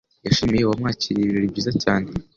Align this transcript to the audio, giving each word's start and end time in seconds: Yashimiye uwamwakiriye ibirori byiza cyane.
Yashimiye 0.25 0.63
uwamwakiriye 0.63 1.23
ibirori 1.25 1.51
byiza 1.53 1.71
cyane. 1.83 2.07